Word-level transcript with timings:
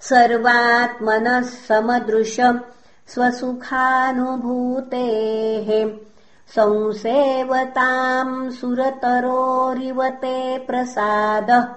सर्वात्मनः 0.00 1.42
समदृश 1.42 2.36
स्वसुखानुभूतेः। 3.08 5.98
संसेवताम् 6.48 8.50
सुरतरोरिव 8.50 10.08
ते 10.08 10.58
प्रसादः। 10.58 11.68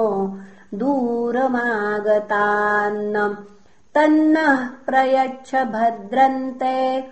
दूरमागतान् 0.75 3.35
तन्नः 3.95 4.69
प्रयच्छ 4.87 5.55
भद्रन्ते 5.55 7.05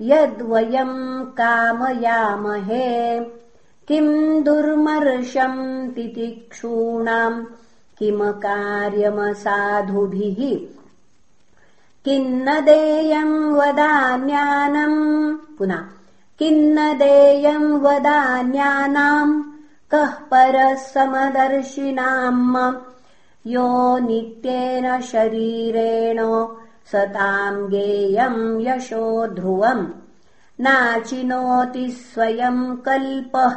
यद्वयम् 0.00 1.26
कामयामहे। 1.26 3.20
किम् 3.88 4.44
दुर्मर्षम् 4.44 5.90
तितिक्षूणाम् 5.90 7.44
किम 7.98 8.32
कार्यमसाधुभिः 8.32 10.58
किन्न 12.04 12.60
देयम् 12.60 13.54
वदान्यानम् 13.54 15.38
पुनः 15.58 15.99
किन्न 16.40 16.98
देयम् 16.98 17.80
वदान्यानाम् 17.80 19.42
कः 19.90 20.06
परः 20.06 20.74
समदर्शिनाम् 20.74 22.74
यो 23.46 23.98
नित्येन 23.98 25.00
शरीरेण 25.00 26.46
सताम् 26.92 27.68
गेयम् 27.68 28.60
यशो 28.60 29.26
ध्रुवम्। 29.26 29.86
नाचिनोति 30.60 31.90
स्वयम् 31.90 32.76
कल्पः 32.76 33.52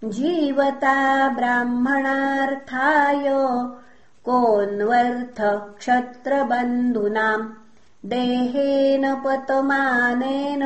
जीवता 0.03 1.29
ब्राह्मणार्थाय 1.29 3.23
कोऽन्वर्थ 4.25 5.41
क्षत्रबन्धूनाम् 5.77 7.49
देहेन 8.09 9.15
पतमानेन 9.15 10.63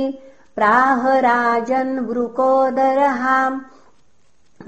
प्राहराजन् 0.56 1.94
वृकोदरः 2.08 3.22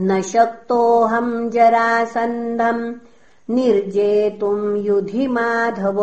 न 0.01 0.11
शक्तोऽहम् 0.35 1.51
जरासन्धम् 1.51 2.87
निर्जेतुम् 3.57 4.65
युधि 4.87 5.25
माधव 5.37 6.01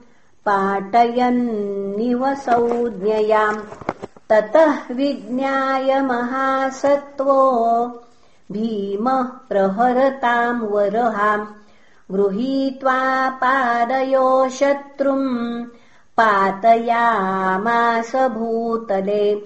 पाटयन्निव 0.49 2.35
संज्ञयाम् 2.35 3.84
ततः 4.35 4.95
विज्ञाय 4.95 6.01
महासत्त्वो। 6.01 7.85
भीमः 8.53 9.23
प्रहरताम् 9.23 10.63
वरहाम् 10.63 11.47
गृहीत्वा 12.11 13.31
पादयो 13.31 14.49
शत्रुम् 14.49 15.65
पातयामास 16.17 18.17
भूतले। 18.17 19.43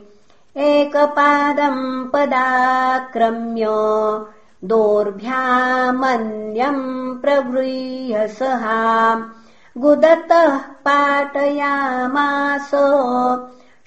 एकपादम् 0.57 2.09
पदाक्रम्य 2.09 3.67
दोर्भ्यामन्यम् 4.65 7.21
प्रगृह्य 7.21 8.29
सहा। 8.29 9.21
गुदतः 9.79 10.59
पाटयामास 10.59 12.71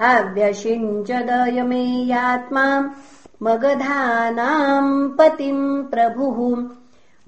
अव्यषिञ्चदयमेयात्मा 0.00 2.90
मगधानाम् 3.42 5.18
पतिम् 5.18 5.84
प्रभुः। 5.84 6.68